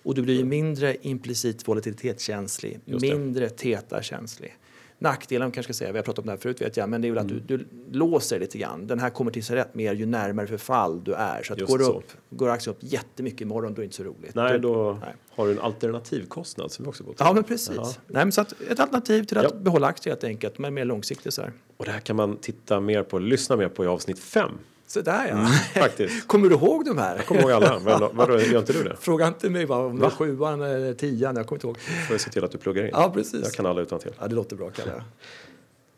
[0.06, 4.58] Och du blir mindre implicit volatilitetskänslig, mindre theta-känslig.
[5.00, 7.08] Nackdelen kanske ska säga, vi har pratat om det här förut vet jag, men det
[7.08, 7.38] är väl Mm.
[7.38, 8.88] att du, du låser lite grann.
[8.88, 11.44] Den här kommer till sig rätt mer ju närmare förfall du är.
[11.44, 11.91] Så att Just går, så.
[11.98, 14.36] upp, går aktien upp jättemycket imorgon då är det inte så roligt.
[14.36, 15.13] Nej, Du- då nej.
[15.30, 17.78] har du en alternativkostnad som vi också gått Ja, men precis.
[17.78, 19.56] Nej, men så att ett alternativ till att Ja.
[19.60, 21.52] behålla aktier helt enkelt, men mer långsiktigt så här.
[21.78, 24.52] Och det här kan man titta mer på, lyssna mer på i avsnitt 5.
[24.88, 25.34] Så där ja.
[25.34, 26.28] Mm, faktiskt.
[26.28, 27.15] Kommer du ihåg de här?
[27.15, 28.10] Jag kommer ihåg alla.
[28.13, 28.95] Vadå, gör inte du det?
[29.00, 30.08] Fråga inte mig bara om det Va?
[30.08, 31.80] är sjuan eller tian, jag kommer inte ihåg.
[31.80, 32.89] får jag se till att du pluggar in.
[32.93, 33.43] Ja, precis.
[33.43, 34.12] Jag kan alla utan till.
[34.19, 35.04] Ja, det låter bra Kalle.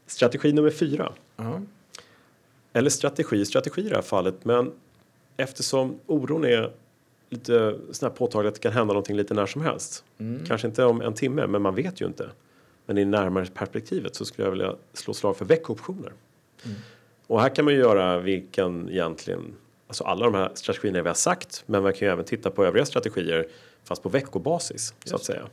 [0.07, 1.13] Strategi nummer fyra.
[1.35, 1.61] Ja.
[2.73, 4.45] Eller strategi, strategi i det här fallet.
[4.45, 4.71] Men
[5.37, 6.71] eftersom oron är
[7.29, 10.03] lite sån här påtaglig att det kan hända någonting lite när som helst.
[10.17, 10.45] Mm.
[10.45, 12.29] Kanske inte om en timme, men man vet ju inte.
[12.85, 16.13] Men i närmare perspektivet så skulle jag vilja slå slag för veckoptioner.
[16.65, 16.77] Mm.
[17.27, 19.55] Och här kan man ju göra vilken egentligen,
[19.87, 22.65] alltså alla de här strategierna vi har sagt, men man kan ju även titta på
[22.65, 23.47] övriga strategier
[23.83, 25.47] fast på veckobasis så att säga.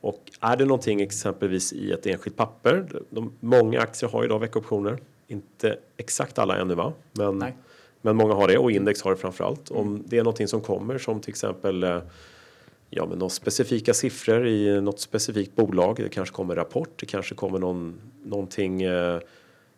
[0.00, 4.38] Och är det någonting exempelvis i ett enskilt papper, de, många aktier har ju idag
[4.38, 7.56] veckoptioner, inte exakt alla ännu va, men, Nej.
[8.00, 9.70] men många har det och index har det framförallt.
[9.70, 11.98] Om det är någonting som kommer som till exempel eh,
[12.90, 15.96] ja, men några specifika siffror i något specifikt bolag.
[15.96, 19.20] Det kanske kommer rapport, det kanske kommer någon, någonting, eh,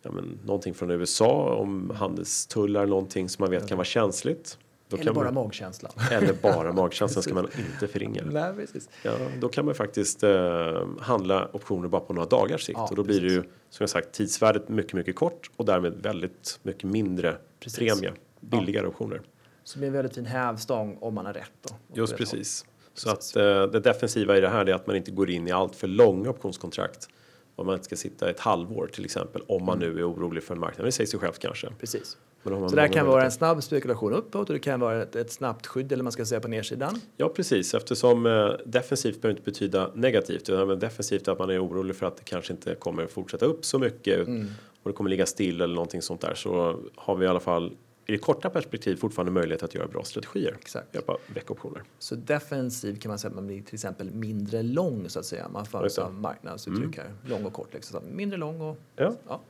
[0.05, 4.57] ja, men, någonting från USA om handelstullar, någonting som man vet kan vara känsligt.
[4.89, 5.91] Då Eller bara man, magkänslan.
[6.11, 8.23] eller bara magkänslan ska man inte förringa.
[8.25, 8.89] Nej, precis.
[9.03, 12.95] Ja, då kan man faktiskt eh, handla optioner bara på några dagars sikt Ja, och
[12.95, 13.53] då blir det ju precis.
[13.69, 17.79] som jag sagt tidsvärdet mycket, mycket kort och därmed väldigt mycket mindre Precis.
[17.79, 19.21] premie, billigare optioner.
[19.63, 21.51] Så det blir en väldigt fin hävstång om man har rätt.
[21.61, 22.65] Då, Just precis.
[22.93, 23.35] Så Precis.
[23.35, 25.75] att eh, det defensiva i det här är att man inte går in i allt
[25.75, 27.09] för långa optionskontrakt.
[27.55, 30.53] Om man inte ska sitta ett halvår till exempel om man nu är orolig för
[30.53, 30.87] en marknad.
[30.87, 31.67] Det säger sig självt kanske.
[31.79, 32.17] Precis.
[32.43, 35.67] Så det kan vara en snabb spekulation uppåt och det kan vara ett, ett snabbt
[35.67, 37.01] skydd eller man ska säga på nedsidan.
[37.17, 40.49] Ja precis eftersom eh, defensivt behöver inte betyda negativt.
[40.49, 43.65] Utan men defensivt att man är orolig för att det kanske inte kommer fortsätta upp
[43.65, 44.27] så mycket.
[44.27, 44.47] Mm.
[44.83, 46.33] Och det kommer ligga still eller någonting sånt där.
[46.35, 47.71] Så har vi i alla fall
[48.07, 50.55] i det korta perspektiv fortfarande möjlighet att göra bra strategier.
[50.61, 50.93] Exakt.
[50.93, 51.83] Hjälp av veckoptioner.
[51.99, 55.49] Så defensiv kan man säga att man blir till exempel mindre lång så att säga.
[55.49, 57.13] Man får alltså marknadsuttryck här.
[57.25, 57.73] Lång och kort.
[57.73, 58.03] Liksom.
[58.11, 59.13] Mindre lång och Ja.
[59.27, 59.41] ja.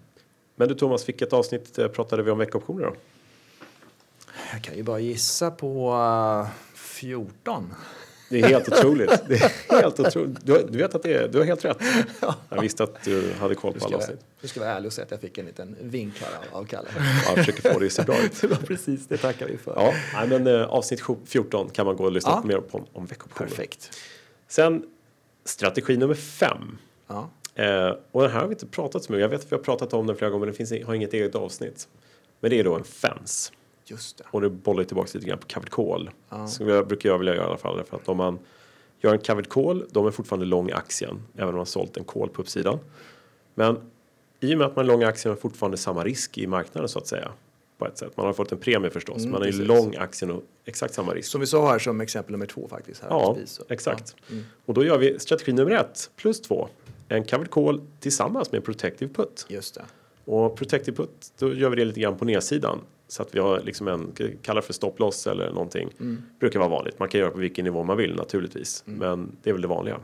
[0.56, 2.96] Men du Thomas, vilket avsnitt eh, pratade vi om veckoptioner då?
[4.54, 7.74] Jag kan ju bara gissa på uh, 14.
[8.30, 9.22] Det är helt otroligt.
[9.28, 10.46] Det är helt otroligt.
[10.46, 11.78] Du, du vet att det är, du har helt rätt.
[12.50, 14.20] Jag visste att du hade koll på alla avsnitt.
[14.42, 16.88] du ska vara ärlig och säga att jag fick en liten vink här av, Kalle.
[16.96, 18.42] Ja, Jag försöker få det att se bra ut.
[18.42, 19.74] det precis det tackar vi för.
[19.76, 22.42] Ja, nej, men eh, avsnitt 14 kan man gå och lyssna Ja.
[22.42, 23.50] på mer på om, om veckoptioner.
[23.50, 23.98] Perfekt.
[24.48, 24.84] Sen
[25.46, 26.78] strategi nummer fem.
[27.08, 27.30] Ja.
[27.56, 29.22] Eh, och den här har vi inte pratat så mycket.
[29.22, 31.14] Jag vet att vi har pratat om den flera gånger, men det finns, har inget
[31.14, 31.88] eget avsnitt.
[32.40, 33.52] Men det är då en fence.
[33.86, 34.24] Just det.
[34.32, 36.10] Och nu bollar tillbaka lite grann på covered call.
[36.30, 36.48] Ja.
[36.48, 37.84] Som jag brukar jag vilja göra i alla fall.
[37.84, 38.40] För att om man
[39.02, 41.24] gör en covered call, då är man fortfarande lång aktien.
[41.36, 42.80] Även om man sålt en call på uppsidan.
[43.56, 43.78] Men
[44.40, 47.00] i och med att man är lång aktien har fortfarande samma risk i marknaden så
[47.00, 47.32] att säga.
[47.78, 48.18] På ett sätt.
[48.18, 49.18] Man har fått en premie förstås.
[49.18, 49.68] Mm, man är ju precis.
[49.68, 51.32] lång aktien och exakt samma risk.
[51.32, 53.02] Som vi sa här som exempel nummer två faktiskt.
[53.02, 53.38] Här Ja,
[53.70, 54.16] exakt.
[54.28, 54.34] Ja.
[54.34, 54.46] Mm.
[54.66, 56.68] Och då gör vi strategi nummer ett plus två.
[57.10, 59.46] En covered call tillsammans med protective put.
[59.50, 59.86] Just det.
[60.26, 62.80] Och protective put, då gör vi det lite grann på nedsidan.
[63.08, 65.90] Så att vi har liksom en, kallar för stop loss eller någonting.
[66.00, 66.22] Mm.
[66.40, 67.00] Brukar vara vanligt.
[67.00, 68.84] Man kan göra på vilken nivå man vill naturligtvis.
[68.86, 70.00] Men det är väl det vanliga.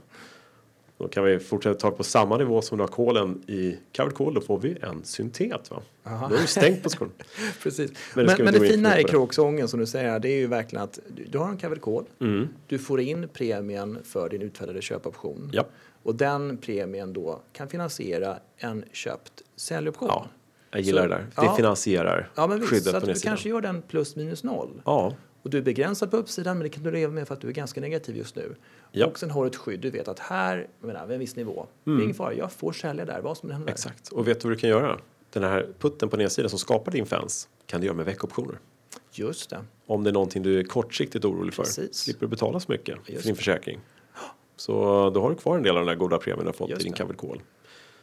[1.01, 4.33] Då kan vi fortsätta ta på samma nivå som du har kolen i covered call.
[4.33, 5.71] Då får vi en syntet.
[5.71, 5.81] Va?
[6.03, 6.27] Aha.
[6.27, 7.11] Då är det stängt på skon.
[7.63, 7.91] Precis.
[8.15, 10.37] Men Men, det men, gå det in fina i kråksången som du säger, det är
[10.37, 12.05] ju verkligen att du, du har en covered call.
[12.19, 12.47] Mm.
[12.67, 15.49] Du får in premien för din utfärdade köpoption.
[15.53, 15.65] Ja.
[16.03, 20.07] Och den premien då kan finansiera en köpt säljoption.
[20.09, 20.27] ja,
[20.71, 21.21] jag gillar Så- det där.
[21.35, 21.55] Det ja.
[21.55, 22.69] finansierar Ja, men visst.
[22.69, 23.31] skyddet Så på att du nedsidan.
[23.31, 24.81] kanske gör den plus minus noll.
[24.85, 27.41] Ja, Och du är begränsad på uppsidan, men det kan du leva med för att
[27.41, 28.55] du är ganska negativ just nu.
[28.91, 29.05] Ja.
[29.05, 29.79] Och sen har du ett skydd.
[29.79, 32.51] Du vet att här, jag menar, vid en viss nivå, det är ingen fara, jag
[32.51, 33.67] får sälja där, vad som än händer.
[33.67, 33.73] Mm.
[33.73, 34.07] exakt.
[34.09, 34.99] Och vet du vad du kan göra?
[35.33, 38.59] Den här putten på nedsidan som skapar din fans kan du göra med veckoptioner.
[39.13, 39.59] Just det.
[39.85, 41.63] Om det är någonting du är kortsiktigt orolig för.
[41.63, 41.95] Precis.
[41.95, 43.37] Slipper du betala så mycket Just för din det.
[43.37, 43.79] försäkring.
[44.55, 44.73] Så
[45.09, 46.81] då har du kvar en del av den där goda premien du har fått Just
[46.81, 47.41] i din covered call.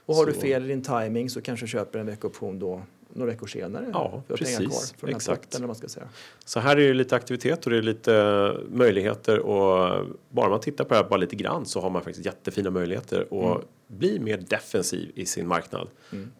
[0.08, 2.82] Och har du Så- fel i din timing så kanske du köper en veckoption då
[3.12, 3.86] några veckor senare.
[3.92, 4.92] Ja, precis.
[4.92, 5.58] kvar Exakt.
[5.60, 6.08] vad man ska säga.
[6.44, 10.84] Så här är det lite aktivitet och det är lite möjligheter och bara man tittar
[10.84, 13.58] på det här bara lite grann så har man faktiskt jättefina möjligheter att Mm.
[13.86, 15.88] bli mer defensiv i sin marknad.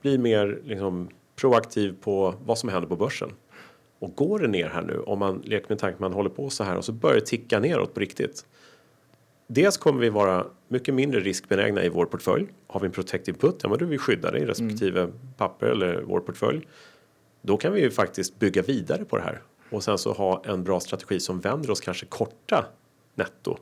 [0.03, 3.31] Bli mer liksom, proaktiv på vad som händer på börsen.
[3.99, 6.51] Och går det ner här nu, om man leker med tanken att man håller på
[6.51, 8.47] så här och så börjar det ticka neråt på riktigt.
[9.47, 12.47] Dels kommer vi vara mycket mindre riskbenägna i vår portfölj.
[12.67, 16.03] Har vi en protective put, ja men då är vi skyddade i respektive papper eller
[16.03, 16.69] vår portfölj.
[17.43, 20.65] Då kan vi ju faktiskt bygga vidare på det här och sen så ha en
[20.65, 22.67] bra strategi som vänder oss kanske korta
[23.15, 23.59] netto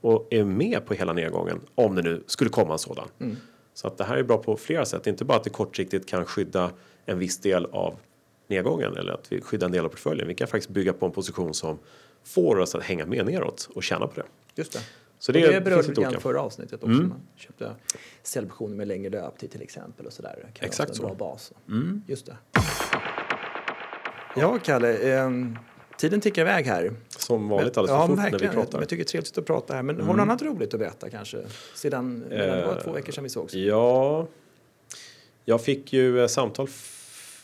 [0.00, 3.08] och är med på hela nedgången om det nu skulle komma en sådan.
[3.74, 5.06] Så att det här är bra på flera sätt.
[5.06, 6.70] Inte bara att det kortsiktigt kan skydda
[7.06, 7.94] en viss del av
[8.46, 10.28] nedgången eller att vi skyddar en del av portföljen.
[10.28, 11.78] Vi kan faktiskt bygga på en position som
[12.24, 14.26] får oss att hänga med neråt och tjäna på det.
[14.54, 14.80] Just det.
[15.18, 16.20] Så det, och det berörde vi grann olika.
[16.20, 16.86] förra avsnittet också.
[16.96, 17.08] Mm.
[17.08, 17.74] Man köpte
[18.22, 20.50] säljoptioner med längre löptid till exempel och sådär.
[20.54, 21.02] Kan Exakt vara en så.
[21.02, 21.52] bra bas.
[21.68, 22.02] Mm.
[22.06, 22.36] Just det.
[24.36, 25.14] Ja, Kalle.
[25.14, 25.58] ehm,
[25.98, 26.92] tiden tickar iväg här.
[27.08, 28.50] Som vanligt alldeles ja, för fort när verkligen.
[28.50, 28.72] vi pratar.
[28.72, 28.80] Mm.
[28.82, 29.82] Jag tycker det är trevligt att prata här.
[29.82, 31.38] Men har du något annat roligt att berätta kanske?
[31.74, 33.54] Sedan, medan det var två veckor sedan vi sågs.
[33.54, 34.26] Ja,
[35.44, 36.68] jag fick ju eh, samtal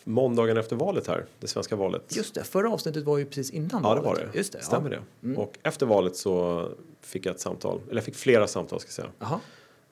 [0.04, 2.16] måndagen efter valet här, det svenska valet.
[2.16, 4.04] Just det, förra avsnittet var ju precis innan Ja, det valet.
[4.04, 4.38] var det.
[4.38, 4.62] Just det.
[4.62, 4.98] Stämmer ja.
[5.22, 5.36] Mm.
[5.36, 5.42] det.
[5.42, 6.64] Och efter valet så
[7.00, 9.08] fick jag ett samtal, eller jag fick flera samtal ska säga.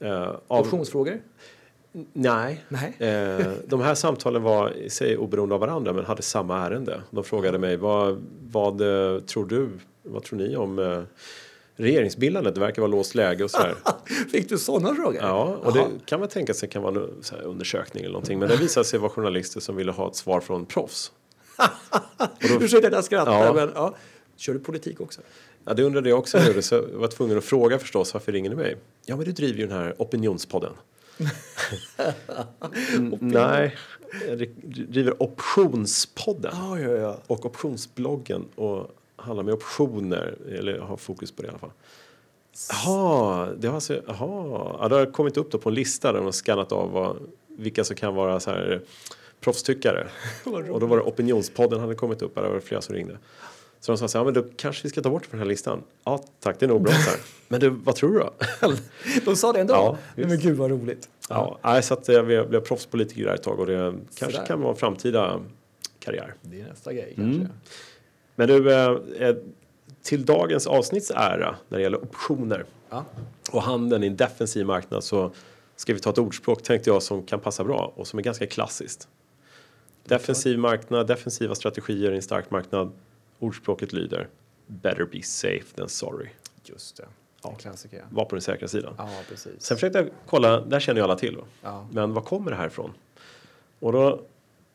[0.01, 1.21] Eh, av, Optionsfrågor?
[2.13, 2.95] nej, Nej.
[2.99, 7.03] Eh, de här samtalen var i sig oberoende av varandra men hade samma ärende.
[7.11, 9.69] De frågade mig vad, vad eh, tror du,
[10.03, 11.03] vad tror ni om eh,
[11.83, 12.55] regeringsbildandet?
[12.55, 13.75] Det verkar vara låst läge och sådär.
[14.33, 15.17] Fick du sådana frågor?
[15.23, 15.89] Ja, och Jaha.
[15.89, 18.39] det kan man tänka sig kan vara en undersökning eller någonting.
[18.39, 21.13] Men det visade sig vara journalister som ville ha ett svar från proffs.
[22.61, 23.53] Ursäkta att jag skrattar, Ja.
[23.53, 23.95] men ja.
[24.37, 25.21] Kör du politik också?
[25.65, 28.15] Ja, det undrade jag också när jag gjorde, så jag var tvungen att fråga förstås
[28.15, 28.77] varför ringer ni mig?
[29.07, 30.73] Ja, men du driver ju den här opinionspodden.
[32.97, 33.77] N- Nej,
[34.29, 34.49] jag
[34.89, 37.19] driver optionspodden Ja, ja, ja.
[37.27, 38.91] och optionsbloggen och
[39.23, 41.71] handlar med optioner, eller har fokus på det i alla fall.
[42.71, 46.19] Jaha, det har alltså, jaha, ja, det har kommit upp då på en lista där
[46.19, 47.17] de har skannat av vad,
[47.49, 48.81] vilka som kan vara så här
[49.41, 50.07] proffstyckare.
[50.71, 53.19] och då var det opinionspodden hade kommit upp, där var det flera som ringde.
[53.81, 55.47] Så de sa så här, ja, men då kanske vi ska ta bort den här
[55.47, 55.83] listan.
[56.05, 56.93] Ja, tack, det är nog bra.
[56.93, 57.19] Så här.
[57.49, 58.33] Men du, vad tror du då?
[59.25, 59.75] De sa det ändå?
[59.75, 61.09] Ja, men gud vad roligt.
[61.29, 64.61] ja, nej, så att jag blev, blev proffspolitiker där ett tag och det kanske kan
[64.61, 65.41] vara en framtida
[65.99, 66.35] karriär.
[66.43, 67.49] Det är nästa grej Mm.
[68.35, 69.37] Men du, eh, eh,
[70.03, 73.05] till dagens avsnitts ära när det gäller optioner Ja.
[73.53, 75.31] och handeln i en defensiv marknad så
[75.77, 78.47] ska vi ta ett ordspråk tänkte jag som kan passa bra och som är ganska
[78.47, 79.09] klassiskt.
[80.05, 82.93] Defensiv marknad, defensiva strategier i en stark marknad.
[83.39, 84.29] Ordspråket lyder
[84.67, 86.29] Better be safe than sorry.
[86.65, 87.05] Just det.
[87.49, 88.05] En klassiker.
[88.11, 88.95] Var på den säkra sidan.
[88.99, 89.53] Ja, precis.
[89.63, 91.39] Sen försökte jag kolla, där känner ju alla till.
[91.63, 91.87] Ja.
[91.93, 92.93] Men var kommer det här ifrån?
[93.81, 94.23] Och då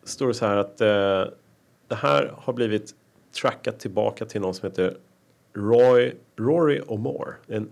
[0.04, 1.34] står det så här att eh,
[1.88, 2.96] det här har blivit
[3.42, 4.98] trackat tillbaka till någon som heter
[5.54, 7.34] Roy, Rory O'More.
[7.48, 7.70] En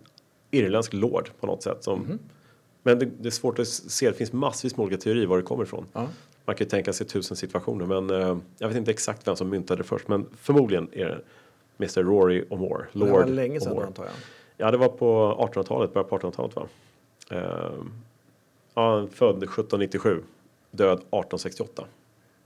[0.51, 1.83] irländsk lord på något sätt.
[1.83, 2.19] Som, Mhm.
[2.83, 5.43] Men det, det är svårt att se, det finns massvis med olika teorier var det
[5.43, 5.85] kommer ifrån.
[5.93, 6.07] Ja.
[6.45, 9.49] Man kan ju tänka sig tusen situationer men eh, jag vet inte exakt vem som
[9.49, 11.21] myntade det först men förmodligen är det
[11.79, 12.83] Mr Rory O'More.
[12.93, 13.85] Det Lord var länge sedan O'More.
[13.85, 14.13] antar jag.
[14.57, 16.67] Ja, det var på 1800-talet, början på 1800-talet va?
[17.29, 17.91] Ehm,
[18.73, 20.23] ja, född 1797,
[20.71, 21.83] död 1868.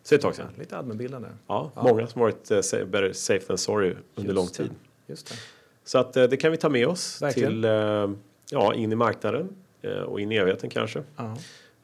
[0.04, 0.48] Så det ett tag sedan.
[0.60, 1.28] Lite allmänbildande.
[1.48, 1.84] Ja, Ja.
[1.84, 4.54] många som varit eh, better safe than sorry under Just lång det.
[4.54, 4.72] tid.
[5.08, 5.36] Just det.
[5.84, 7.50] Så att eh, det kan vi ta med oss Verkligen.
[7.52, 8.10] till, eh,
[8.52, 9.50] ja, in i marknaden
[9.82, 11.04] eh, och in i evigheten kanske.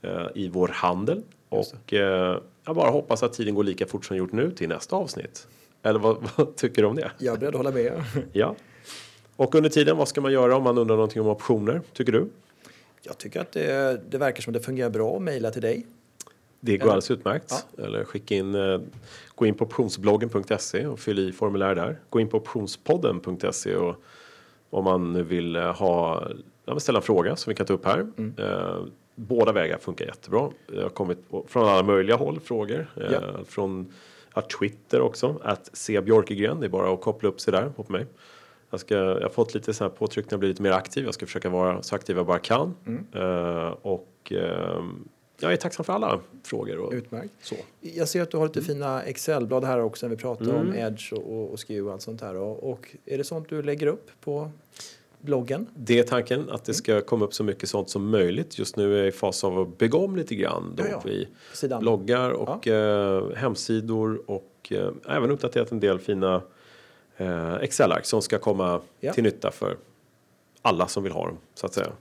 [0.02, 1.22] Eh, I vår handel.
[1.50, 4.96] Och eh, jag bara hoppas att tiden går lika fort som gjort nu till nästa
[4.96, 5.48] avsnitt.
[5.84, 7.12] Eller vad, vad tycker du om det?
[7.18, 8.04] Jag är beredd att hålla med.
[8.34, 8.56] Ja.
[9.36, 11.82] Och under tiden, vad ska man göra om man undrar någonting om optioner?
[11.94, 12.28] Tycker du?
[13.02, 15.86] Jag tycker att det, det verkar som att det fungerar bra att mejla till dig.
[16.66, 17.66] Det går alldeles utmärkt.
[17.78, 18.80] Eller skicka in, eh,
[19.36, 22.00] gå in på optionsbloggen.se och fyll i formulär där.
[22.10, 23.96] Gå in på optionspodden.se och
[24.70, 26.28] om man nu vill eh, ha
[26.66, 28.08] ja, ställa en fråga som vi kan ta upp här.
[28.38, 30.50] Eh, båda vägar funkar jättebra.
[30.68, 32.88] Det har kommit från alla möjliga håll frågor.
[33.12, 33.22] Ja.
[33.48, 33.94] Från
[34.32, 36.60] att Twitter också, att se Björkegren.
[36.60, 38.06] Det är bara att koppla upp sig där på mig.
[38.70, 41.06] Jag, ska, jag har fått lite så här påtryckningar, bli lite mer aktiv.
[41.06, 42.76] Jag ska försöka vara så aktiv jag bara kan.
[43.14, 44.84] Eh, och eh,
[45.40, 46.78] jag är tacksam för alla frågor.
[46.80, 47.34] Och Utmärkt.
[47.42, 47.56] så.
[47.82, 50.76] Jag ser att du har lite fina Excel-blad här också när vi pratar om Mm.
[50.88, 52.36] Edge och, och, och SKU och allt sånt här.
[52.36, 54.52] Och, och är det sånt du lägger upp på
[55.20, 55.68] bloggen?
[55.76, 58.60] Det är tanken att det ska komma upp så mycket sånt som möjligt.
[58.60, 60.74] Just nu är jag i fas av att bygga om lite grann.
[60.76, 61.02] Då Ja, ja.
[61.06, 61.80] Vi sidan?
[61.82, 66.42] bloggar och eh, hemsidor och eh, även uppdaterat en del fina
[67.18, 69.14] eh, Excel-ark som ska komma Ja.
[69.14, 69.78] till nytta för
[70.62, 71.92] alla som vill ha dem så att säga.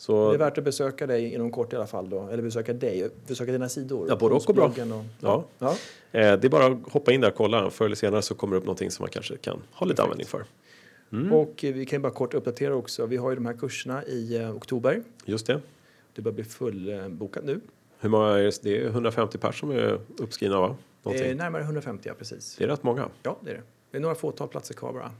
[0.00, 2.28] Det Så är värt att besöka dig inom kort i alla fall då.
[2.32, 4.06] Eller besöka dig, besöka dina sidor.
[4.08, 4.66] Ja, både och går bra.
[4.66, 5.70] Och, ja, ja.
[6.12, 7.70] eh, det är bara att hoppa in där och kolla.
[7.70, 10.26] Förr eller senare så kommer det upp någonting som man kanske kan ha lite användning
[10.26, 10.44] för.
[11.12, 11.32] Mm.
[11.32, 13.06] Och eh, vi kan bara kort uppdatera också.
[13.06, 15.02] Vi har ju de här kurserna i eh, oktober.
[15.24, 15.60] Just det.
[16.14, 17.60] Det börjar bli fullbokat nu.
[17.98, 18.62] Hur många är det?
[18.62, 20.76] Det är 150 personer som är uppskrivna va?
[21.02, 21.30] Någonting.
[21.30, 22.56] Eh, närmare 150, ja precis.
[22.56, 23.08] Det är rätt många.
[23.22, 23.62] Ja, det är det.
[23.90, 25.10] Det är några fåtal platser kvar bara.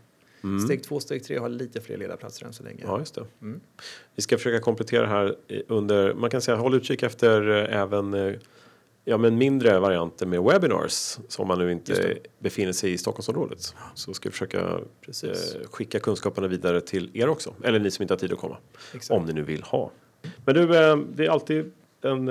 [0.44, 0.60] Mm.
[0.60, 2.82] Steg två, steg tre har lite fler ledarplatser än så länge.
[2.86, 3.24] Ja, just det.
[3.42, 3.60] Mm.
[4.14, 5.36] Vi ska försöka komplettera här
[5.68, 8.34] under, man kan säga håll utkik efter eh, även eh,
[9.04, 13.74] ja, men mindre varianter med webinars som man nu inte befinner sig i Stockholmsområdet.
[13.94, 15.54] Så ska vi försöka Precis.
[15.54, 17.54] eh, skicka kunskaperna vidare till er också.
[17.64, 18.56] Eller ni som inte har tid att komma.
[18.94, 19.10] Exakt.
[19.10, 19.90] Om ni nu vill ha.
[20.44, 20.66] Men du,
[21.14, 21.72] det är alltid
[22.02, 22.26] en,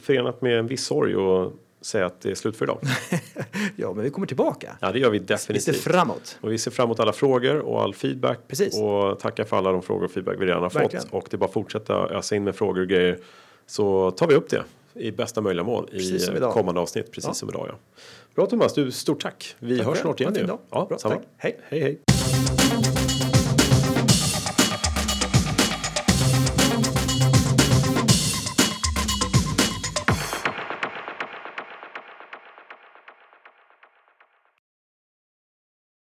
[0.00, 2.78] förenat med en viss sorg att säga att det är slut för idag.
[3.76, 4.76] Ja, men vi kommer tillbaka.
[4.80, 5.76] Ja, det gör vi Vi ser definitivt.
[5.76, 6.38] framåt.
[6.40, 8.38] Och vi ser fram emot alla frågor och all feedback.
[8.48, 8.78] Precis.
[8.80, 11.02] Och tackar för alla de frågor och feedback vi redan har Verkligen.
[11.04, 11.12] fått.
[11.12, 13.18] Och det är bara att fortsätta ösa in med frågor och grejer.
[13.66, 14.62] Så tar vi upp det
[14.94, 17.12] i bästa möjliga mån i Precis kommande avsnitt.
[17.12, 17.34] Precis Ja.
[17.34, 17.74] som idag ja.
[18.34, 19.54] Bra Thomas, du stort tack.
[19.58, 20.34] Vi Tack hörs snart igen.
[20.70, 21.20] Ja, Bra, tack.
[21.36, 21.60] Hej.
[21.68, 22.39] hej hej.